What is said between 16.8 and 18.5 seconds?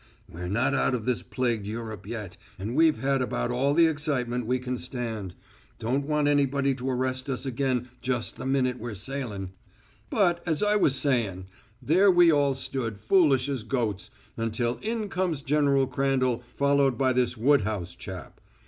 by this Woodhouse chap.